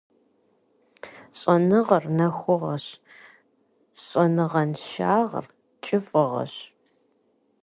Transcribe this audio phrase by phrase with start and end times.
[1.39, 2.85] Щӏэныгъэр нэхугъэщ,
[4.03, 5.47] щӏэныгъэншагъэр
[5.83, 6.53] кӏыфӏыгъэщ.